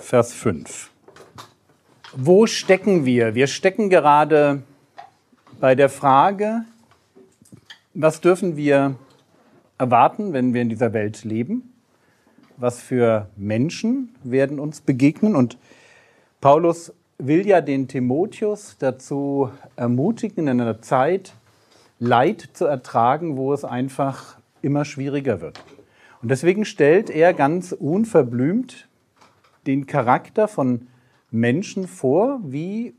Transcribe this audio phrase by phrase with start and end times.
[0.00, 0.90] Vers 5.
[2.14, 3.34] Wo stecken wir?
[3.34, 4.62] Wir stecken gerade
[5.60, 6.64] bei der Frage,
[7.94, 8.96] was dürfen wir
[9.78, 11.72] erwarten, wenn wir in dieser Welt leben?
[12.56, 15.34] Was für Menschen werden uns begegnen?
[15.34, 15.58] Und
[16.40, 21.34] Paulus will ja den Timotheus dazu ermutigen, in einer Zeit
[21.98, 25.60] Leid zu ertragen, wo es einfach immer schwieriger wird.
[26.22, 28.85] Und deswegen stellt er ganz unverblümt
[29.66, 30.88] den Charakter von
[31.30, 32.94] Menschen vor, wie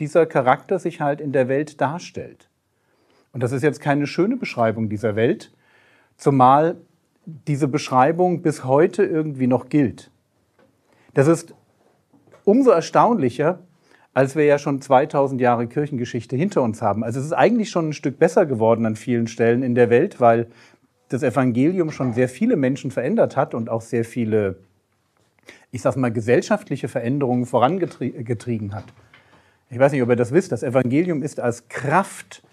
[0.00, 2.48] dieser Charakter sich halt in der Welt darstellt.
[3.32, 5.52] Und das ist jetzt keine schöne Beschreibung dieser Welt,
[6.16, 6.76] zumal
[7.26, 10.10] diese Beschreibung bis heute irgendwie noch gilt.
[11.14, 11.54] Das ist
[12.44, 13.60] umso erstaunlicher,
[14.12, 17.02] als wir ja schon 2000 Jahre Kirchengeschichte hinter uns haben.
[17.02, 20.20] Also es ist eigentlich schon ein Stück besser geworden an vielen Stellen in der Welt,
[20.20, 20.48] weil
[21.08, 24.58] das Evangelium schon sehr viele Menschen verändert hat und auch sehr viele
[25.74, 28.84] ich sag mal, gesellschaftliche Veränderungen vorangetrieben hat.
[29.70, 32.44] Ich weiß nicht, ob ihr das wisst, das Evangelium ist als Kraft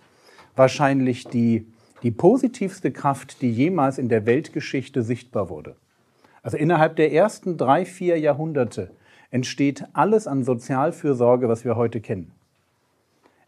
[0.56, 1.68] wahrscheinlich die,
[2.02, 5.76] die positivste Kraft, die jemals in der Weltgeschichte sichtbar wurde.
[6.42, 8.90] Also innerhalb der ersten drei, vier Jahrhunderte
[9.30, 12.32] entsteht alles an Sozialfürsorge, was wir heute kennen.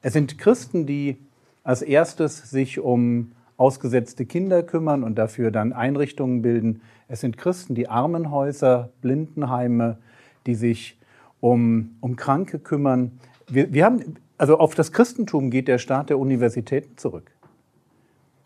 [0.04, 1.18] Es sind Christen, die
[1.64, 6.82] als erstes sich um ausgesetzte Kinder kümmern und dafür dann Einrichtungen bilden.
[7.08, 9.98] Es sind Christen, die Armenhäuser, Blindenheime,
[10.46, 11.00] die sich
[11.40, 13.20] um, um Kranke kümmern.
[13.48, 17.32] Wir, wir haben, also auf das Christentum geht der Staat der Universitäten zurück.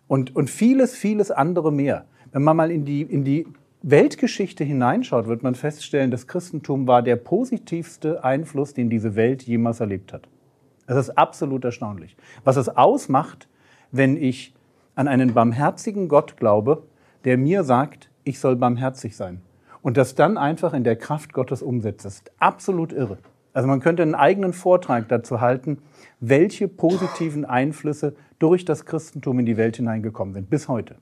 [0.08, 2.06] Und, und vieles, vieles andere mehr.
[2.32, 3.48] Wenn man mal in die, in die
[3.84, 9.80] Weltgeschichte hineinschaut, wird man feststellen, das Christentum war der positivste Einfluss, den diese Welt jemals
[9.80, 10.28] erlebt hat.
[10.88, 12.16] Das ist absolut erstaunlich.
[12.44, 13.48] Was es ausmacht,
[13.92, 14.54] wenn ich
[14.98, 16.84] an einen barmherzigen Gott glaube,
[17.24, 19.42] der mir sagt, ich soll barmherzig sein.
[19.84, 22.04] Und das dann einfach in der Kraft Gottes umsetzt.
[22.04, 23.20] Das ist absolut irre.
[23.54, 25.78] Also man könnte einen eigenen Vortrag dazu halten,
[26.20, 30.96] welche positiven Einflüsse durch das Christentum in die Welt hineingekommen sind, bis heute.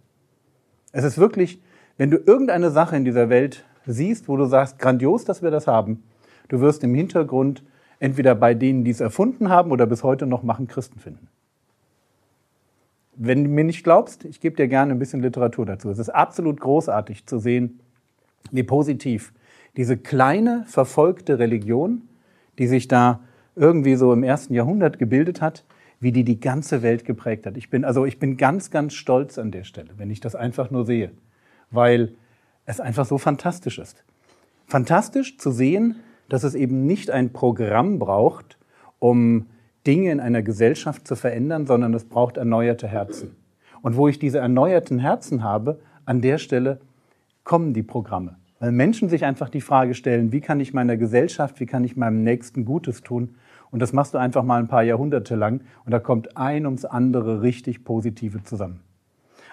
[0.91, 1.61] Es ist wirklich,
[1.97, 5.67] wenn du irgendeine Sache in dieser Welt siehst, wo du sagst, grandios, dass wir das
[5.67, 6.03] haben,
[6.50, 7.63] du wirst im Hintergrund
[8.00, 11.29] entweder bei denen, die es erfunden haben oder bis heute noch machen, Christen finden.
[13.15, 15.89] Wenn du mir nicht glaubst, ich gebe dir gerne ein bisschen Literatur dazu.
[15.89, 17.79] Es ist absolut großartig zu sehen,
[18.51, 19.33] wie positiv
[19.77, 22.03] diese kleine verfolgte Religion,
[22.57, 23.21] die sich da
[23.55, 25.65] irgendwie so im ersten Jahrhundert gebildet hat,
[25.99, 27.57] wie die die ganze Welt geprägt hat.
[27.57, 30.71] Ich bin also ich bin ganz ganz stolz an der Stelle, wenn ich das einfach
[30.71, 31.11] nur sehe,
[31.71, 32.13] weil
[32.65, 34.03] es einfach so fantastisch ist.
[34.67, 38.57] Fantastisch zu sehen, dass es eben nicht ein Programm braucht,
[38.99, 39.47] um
[39.85, 43.35] Dinge in einer Gesellschaft zu verändern, sondern es braucht erneuerte Herzen.
[43.81, 46.79] Und wo ich diese erneuerten Herzen habe, an der Stelle
[47.44, 48.38] kommen die Programme.
[48.59, 51.96] Weil Menschen sich einfach die Frage stellen, wie kann ich meiner Gesellschaft, wie kann ich
[51.96, 53.35] meinem Nächsten Gutes tun?
[53.69, 56.85] Und das machst du einfach mal ein paar Jahrhunderte lang und da kommt ein ums
[56.85, 58.79] andere richtig Positive zusammen.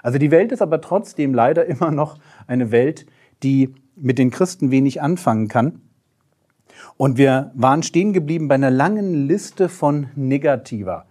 [0.02, 3.06] Also die Welt ist aber trotzdem leider immer noch eine Welt,
[3.42, 5.80] die mit den Christen wenig anfangen kann.
[6.96, 11.06] Und wir waren stehen geblieben bei einer langen Liste von Negativer,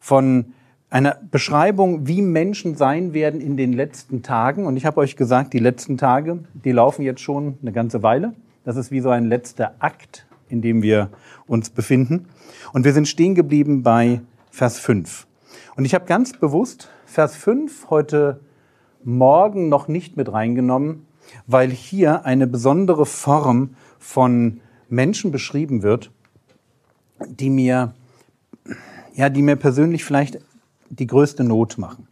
[0.00, 0.54] von
[0.90, 4.66] einer Beschreibung, wie Menschen sein werden in den letzten Tagen.
[4.66, 8.32] Und ich habe euch gesagt, die letzten Tage, die laufen jetzt schon eine ganze Weile.
[8.64, 11.10] Das ist wie so ein letzter Akt, in dem wir
[11.46, 12.26] uns befinden.
[12.72, 14.20] Und wir sind stehen geblieben bei
[14.50, 15.26] Vers 5.
[15.76, 18.40] Und ich habe ganz bewusst Vers 5 heute
[19.02, 21.06] Morgen noch nicht mit reingenommen,
[21.46, 26.10] weil hier eine besondere Form von Menschen beschrieben wird,
[27.26, 27.94] die mir,
[29.14, 30.38] ja, die mir persönlich vielleicht
[30.90, 32.08] die größte Not machen.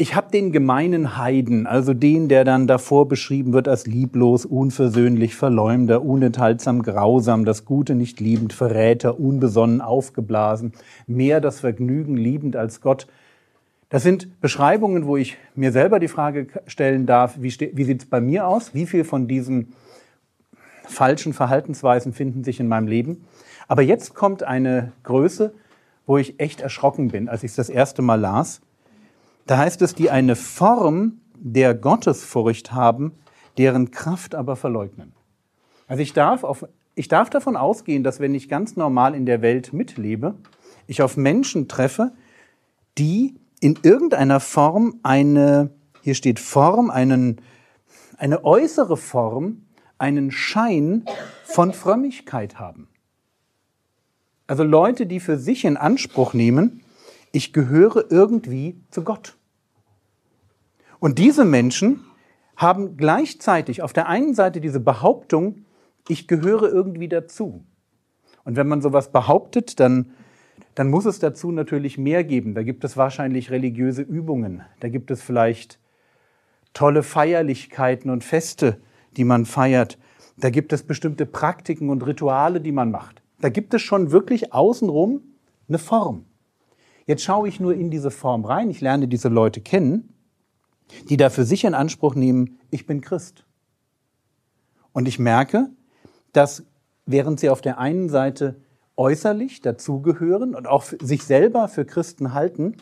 [0.00, 5.34] Ich habe den gemeinen Heiden, also den, der dann davor beschrieben wird als lieblos, unversöhnlich,
[5.34, 10.72] verleumder, unenthaltsam, grausam, das Gute nicht liebend, Verräter, unbesonnen, aufgeblasen,
[11.08, 13.08] mehr das Vergnügen liebend als Gott.
[13.88, 18.08] Das sind Beschreibungen, wo ich mir selber die Frage stellen darf, wie, wie sieht es
[18.08, 18.74] bei mir aus?
[18.74, 19.72] Wie viel von diesen
[20.88, 23.24] falschen Verhaltensweisen finden sich in meinem Leben.
[23.68, 25.54] Aber jetzt kommt eine Größe,
[26.06, 28.60] wo ich echt erschrocken bin, als ich es das erste Mal las.
[29.46, 33.12] Da heißt es, die eine Form der Gottesfurcht haben,
[33.58, 35.12] deren Kraft aber verleugnen.
[35.86, 39.42] Also ich darf auf, ich darf davon ausgehen, dass wenn ich ganz normal in der
[39.42, 40.34] Welt mitlebe,
[40.86, 42.12] ich auf Menschen treffe,
[42.96, 45.70] die in irgendeiner Form eine,
[46.02, 47.40] hier steht Form, einen,
[48.16, 49.62] eine äußere Form,
[49.98, 51.04] einen Schein
[51.44, 52.88] von Frömmigkeit haben.
[54.46, 56.82] Also Leute, die für sich in Anspruch nehmen,
[57.32, 59.36] ich gehöre irgendwie zu Gott.
[61.00, 62.04] Und diese Menschen
[62.56, 65.64] haben gleichzeitig auf der einen Seite diese Behauptung,
[66.08, 67.64] ich gehöre irgendwie dazu.
[68.44, 70.12] Und wenn man sowas behauptet, dann,
[70.74, 72.54] dann muss es dazu natürlich mehr geben.
[72.54, 74.62] Da gibt es wahrscheinlich religiöse Übungen.
[74.80, 75.78] Da gibt es vielleicht
[76.72, 78.80] tolle Feierlichkeiten und Feste,
[79.18, 79.98] die man feiert.
[80.38, 83.20] Da gibt es bestimmte Praktiken und Rituale, die man macht.
[83.40, 85.20] Da gibt es schon wirklich außenrum
[85.68, 86.24] eine Form.
[87.06, 88.70] Jetzt schaue ich nur in diese Form rein.
[88.70, 90.14] Ich lerne diese Leute kennen,
[91.08, 93.44] die da für sich in Anspruch nehmen, ich bin Christ.
[94.92, 95.68] Und ich merke,
[96.32, 96.64] dass
[97.06, 98.60] während sie auf der einen Seite
[98.96, 102.76] äußerlich dazugehören und auch sich selber für Christen halten,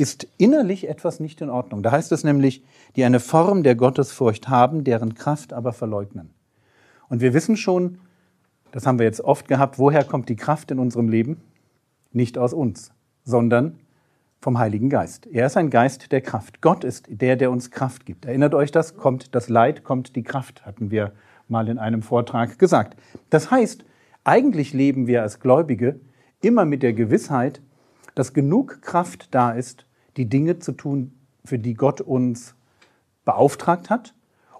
[0.00, 1.82] ist innerlich etwas nicht in Ordnung.
[1.82, 2.64] Da heißt es nämlich,
[2.96, 6.30] die eine Form der Gottesfurcht haben, deren Kraft aber verleugnen.
[7.08, 7.98] Und wir wissen schon,
[8.72, 11.42] das haben wir jetzt oft gehabt, woher kommt die Kraft in unserem Leben?
[12.12, 12.92] Nicht aus uns,
[13.24, 13.78] sondern
[14.40, 15.26] vom Heiligen Geist.
[15.26, 16.62] Er ist ein Geist der Kraft.
[16.62, 18.24] Gott ist der, der uns Kraft gibt.
[18.24, 18.96] Erinnert euch das?
[18.96, 21.12] Kommt das Leid, kommt die Kraft, hatten wir
[21.46, 22.96] mal in einem Vortrag gesagt.
[23.28, 23.84] Das heißt,
[24.24, 26.00] eigentlich leben wir als Gläubige
[26.40, 27.60] immer mit der Gewissheit,
[28.14, 29.84] dass genug Kraft da ist,
[30.20, 31.12] die Dinge zu tun,
[31.46, 32.54] für die Gott uns
[33.24, 34.14] beauftragt hat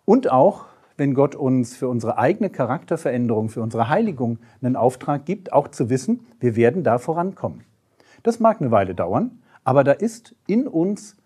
[0.06, 0.64] und auch,
[0.96, 5.90] wenn Gott uns für unsere eigene Charakterveränderung, für unsere Heiligung einen Auftrag gibt, auch zu
[5.90, 7.60] wissen, wir werden da vorankommen.
[8.22, 11.16] Das mag eine Weile dauern, aber da ist in uns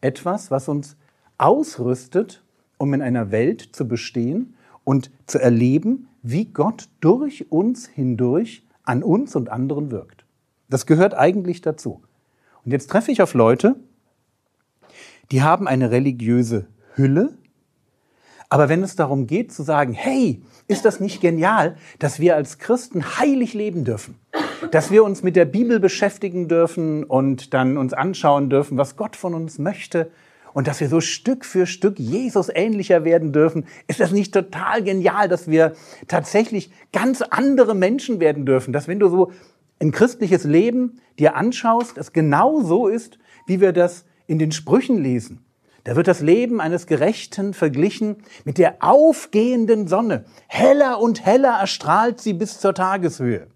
[0.00, 0.96] etwas, was uns
[1.36, 2.44] ausrüstet,
[2.78, 4.54] um in einer Welt zu bestehen
[4.84, 10.24] und zu erleben, wie Gott durch uns hindurch an uns und anderen wirkt.
[10.68, 12.02] Das gehört eigentlich dazu.
[12.64, 13.76] Und jetzt treffe ich auf Leute,
[15.30, 17.38] die haben eine religiöse Hülle,
[18.52, 22.58] aber wenn es darum geht zu sagen, hey, ist das nicht genial, dass wir als
[22.58, 24.16] Christen heilig leben dürfen?
[24.72, 29.14] Dass wir uns mit der Bibel beschäftigen dürfen und dann uns anschauen dürfen, was Gott
[29.14, 30.10] von uns möchte
[30.52, 33.66] und dass wir so Stück für Stück Jesus ähnlicher werden dürfen.
[33.86, 35.74] Ist das nicht total genial, dass wir
[36.08, 38.72] tatsächlich ganz andere Menschen werden dürfen?
[38.72, 39.30] Dass wenn du so
[39.80, 45.02] ein christliches Leben dir anschaust, es genau so ist, wie wir das in den Sprüchen
[45.02, 45.44] lesen.
[45.84, 50.26] Da wird das Leben eines Gerechten verglichen mit der aufgehenden Sonne.
[50.46, 53.46] Heller und heller erstrahlt sie bis zur Tageshöhe.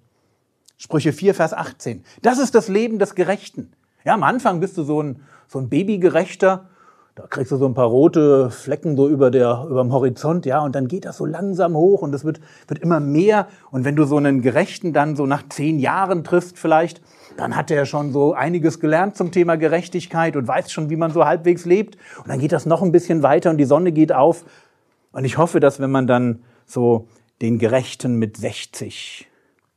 [0.79, 2.03] Sprüche 4, Vers 18.
[2.23, 3.73] Das ist das Leben des Gerechten.
[4.05, 6.71] Ja, am Anfang bist du so ein, so ein Babygerechter
[7.17, 10.61] da kriegst du so ein paar rote Flecken so über, der, über dem Horizont, ja,
[10.65, 13.47] und dann geht das so langsam hoch und es wird, wird immer mehr.
[13.71, 17.01] Und wenn du so einen Gerechten dann so nach zehn Jahren triffst vielleicht,
[17.37, 21.13] dann hat er schon so einiges gelernt zum Thema Gerechtigkeit und weiß schon, wie man
[21.13, 21.97] so halbwegs lebt.
[22.19, 24.45] Und dann geht das noch ein bisschen weiter und die Sonne geht auf.
[25.13, 27.07] Und ich hoffe, dass wenn man dann so
[27.41, 29.29] den Gerechten mit 60,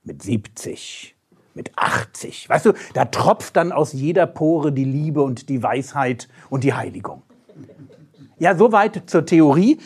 [0.03, 1.15] mit 70,
[1.53, 6.27] mit 80, weißt du, da tropft dann aus jeder Pore die Liebe und die Weisheit
[6.49, 7.21] und die Heiligung.
[8.39, 9.79] Ja, soweit zur Theorie.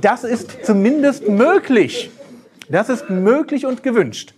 [0.00, 2.10] Das ist zumindest möglich.
[2.68, 4.34] Das ist möglich und gewünscht.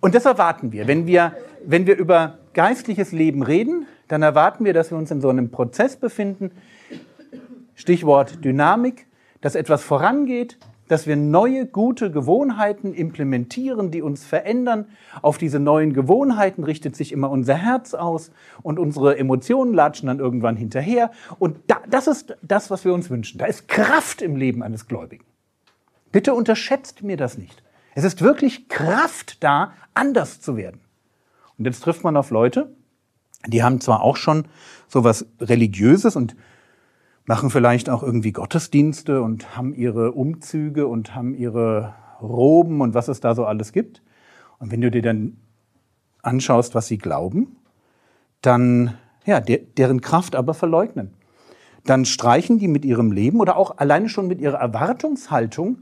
[0.00, 0.86] Und das erwarten wir.
[0.86, 5.20] Wenn wir, wenn wir über geistliches Leben reden, dann erwarten wir, dass wir uns in
[5.20, 6.50] so einem Prozess befinden.
[7.74, 9.06] Stichwort Dynamik,
[9.40, 10.58] dass etwas vorangeht,
[10.92, 14.84] dass wir neue, gute Gewohnheiten implementieren, die uns verändern.
[15.22, 18.30] Auf diese neuen Gewohnheiten richtet sich immer unser Herz aus
[18.62, 21.10] und unsere Emotionen latschen dann irgendwann hinterher.
[21.38, 23.38] Und da, das ist das, was wir uns wünschen.
[23.38, 25.24] Da ist Kraft im Leben eines Gläubigen.
[26.12, 27.62] Bitte unterschätzt mir das nicht.
[27.94, 30.82] Es ist wirklich Kraft da, anders zu werden.
[31.56, 32.76] Und jetzt trifft man auf Leute,
[33.46, 34.44] die haben zwar auch schon
[34.88, 36.36] so was Religiöses und
[37.24, 43.08] machen vielleicht auch irgendwie Gottesdienste und haben ihre Umzüge und haben ihre Roben und was
[43.08, 44.02] es da so alles gibt.
[44.58, 45.36] Und wenn du dir dann
[46.22, 47.56] anschaust, was sie glauben,
[48.40, 51.12] dann, ja, der, deren Kraft aber verleugnen.
[51.84, 55.78] Dann streichen die mit ihrem Leben oder auch alleine schon mit ihrer Erwartungshaltung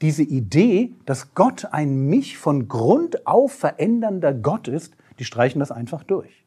[0.00, 5.72] diese Idee, dass Gott ein mich von Grund auf verändernder Gott ist, die streichen das
[5.72, 6.44] einfach durch.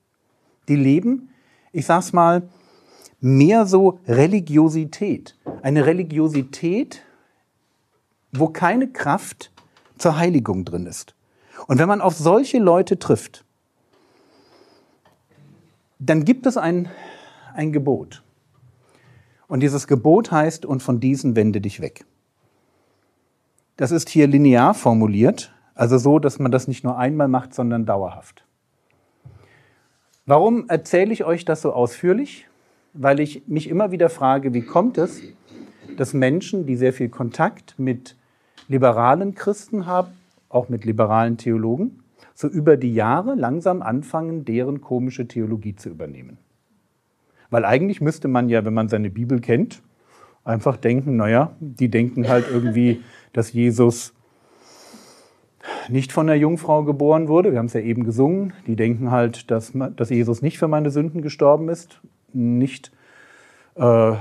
[0.67, 1.29] Die leben,
[1.71, 2.43] ich sag's mal,
[3.21, 5.37] mehr so Religiosität.
[5.61, 7.03] Eine Religiosität,
[8.31, 9.51] wo keine Kraft
[9.97, 11.15] zur Heiligung drin ist.
[11.67, 13.45] Und wenn man auf solche Leute trifft,
[15.99, 16.89] dann gibt es ein,
[17.53, 18.23] ein Gebot.
[19.47, 22.05] Und dieses Gebot heißt, und von diesen wende dich weg.
[23.77, 25.53] Das ist hier linear formuliert.
[25.75, 28.45] Also so, dass man das nicht nur einmal macht, sondern dauerhaft.
[30.25, 32.47] Warum erzähle ich euch das so ausführlich?
[32.93, 35.21] Weil ich mich immer wieder frage, wie kommt es,
[35.97, 38.15] dass Menschen, die sehr viel Kontakt mit
[38.67, 40.13] liberalen Christen haben,
[40.49, 46.37] auch mit liberalen Theologen, so über die Jahre langsam anfangen, deren komische Theologie zu übernehmen.
[47.49, 49.81] Weil eigentlich müsste man ja, wenn man seine Bibel kennt,
[50.43, 53.01] einfach denken, naja, die denken halt irgendwie,
[53.33, 54.13] dass Jesus
[55.89, 57.51] nicht von der Jungfrau geboren wurde.
[57.51, 58.53] Wir haben es ja eben gesungen.
[58.65, 62.01] Die denken halt, dass, dass Jesus nicht für meine Sünden gestorben ist,
[62.33, 62.91] nicht
[63.75, 64.13] äh,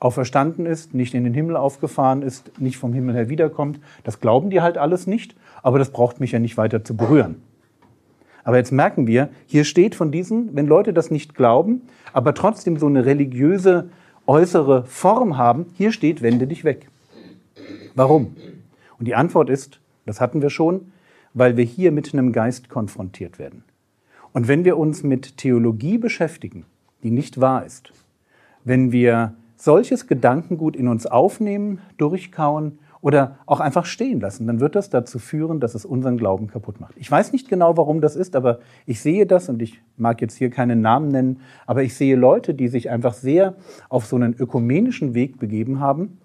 [0.00, 3.80] auferstanden ist, nicht in den Himmel aufgefahren ist, nicht vom Himmel her wiederkommt.
[4.02, 7.42] Das glauben die halt alles nicht, aber das braucht mich ja nicht weiter zu berühren.
[8.44, 12.76] Aber jetzt merken wir, hier steht von diesen, wenn Leute das nicht glauben, aber trotzdem
[12.76, 13.88] so eine religiöse
[14.26, 16.90] äußere Form haben, hier steht, wende dich weg.
[17.94, 18.36] Warum?
[18.98, 20.92] Und die Antwort ist, das hatten wir schon,
[21.32, 23.64] weil wir hier mit einem Geist konfrontiert werden.
[24.34, 26.66] Und wenn wir uns mit Theologie beschäftigen,
[27.04, 27.92] die nicht wahr ist,
[28.64, 34.74] wenn wir solches Gedankengut in uns aufnehmen, durchkauen oder auch einfach stehen lassen, dann wird
[34.74, 36.94] das dazu führen, dass es unseren Glauben kaputt macht.
[36.96, 40.36] Ich weiß nicht genau, warum das ist, aber ich sehe das und ich mag jetzt
[40.36, 43.54] hier keinen Namen nennen, aber ich sehe Leute, die sich einfach sehr
[43.88, 46.18] auf so einen ökumenischen Weg begeben haben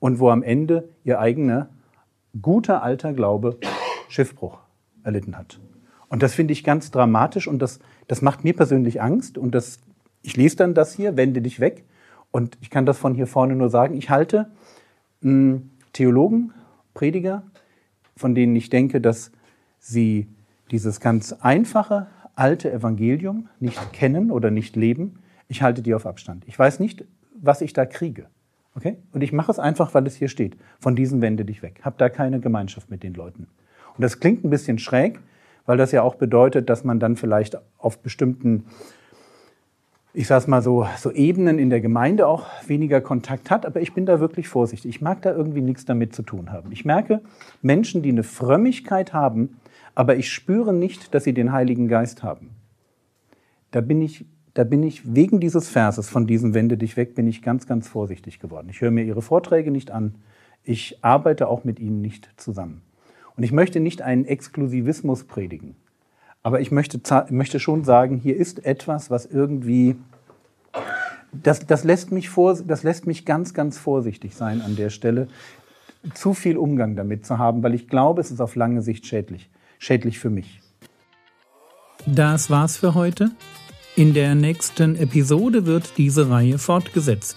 [0.00, 1.68] und wo am Ende ihr eigener
[2.40, 3.56] guter alter Glaube
[4.08, 4.58] Schiffbruch
[5.04, 5.60] erlitten hat.
[6.12, 9.78] Und das finde ich ganz dramatisch und das, das macht mir persönlich Angst und das,
[10.20, 11.84] ich lese dann das hier, wende dich weg
[12.30, 14.50] und ich kann das von hier vorne nur sagen, ich halte
[15.22, 16.52] mh, hm, Theologen,
[16.92, 17.44] Prediger,
[18.14, 19.32] von denen ich denke, dass
[19.78, 20.28] sie
[20.70, 25.14] dieses ganz einfache, alte Evangelium nicht kennen oder nicht leben,
[25.48, 26.44] ich halte die auf Abstand.
[26.46, 27.06] Ich weiß nicht,
[27.40, 28.26] was ich da kriege.
[28.74, 28.98] Okay?
[29.12, 30.58] Und ich mache es einfach, weil es hier steht.
[30.78, 31.80] Von diesen wende dich weg.
[31.82, 33.46] Hab da keine Gemeinschaft mit den Leuten.
[33.96, 35.18] Und das klingt ein bisschen schräg,
[35.66, 38.64] weil das ja auch bedeutet, dass man dann vielleicht auf bestimmten
[40.14, 43.94] ich sage mal so, so Ebenen in der Gemeinde auch weniger Kontakt hat, aber ich
[43.94, 44.90] bin da wirklich vorsichtig.
[44.90, 46.70] Ich mag da irgendwie nichts damit zu tun haben.
[46.70, 47.22] Ich merke
[47.62, 49.56] Menschen, die eine Frömmigkeit haben,
[49.94, 52.50] aber ich spüre nicht, dass sie den Heiligen Geist haben.
[53.70, 57.26] Da bin ich, da bin ich wegen dieses Verses von diesem Wende dich weg, bin
[57.26, 58.68] ich ganz, ganz vorsichtig geworden.
[58.70, 60.16] Ich höre mir ihre Vorträge nicht an.
[60.62, 62.82] Ich arbeite auch mit ihnen nicht zusammen.
[63.36, 65.74] Und ich möchte nicht einen Exklusivismus predigen.
[66.42, 69.96] Aber ich möchte, möchte schon sagen, hier ist etwas, was irgendwie,
[71.32, 75.28] das, das, lässt mich vor, das lässt mich ganz, ganz vorsichtig sein an der Stelle,
[76.14, 79.48] zu viel Umgang damit zu haben, weil ich glaube, es ist auf lange Sicht schädlich.
[79.78, 80.60] Schädlich für mich.
[82.06, 83.30] Das war's für heute.
[83.94, 87.36] In der nächsten Episode wird diese Reihe fortgesetzt.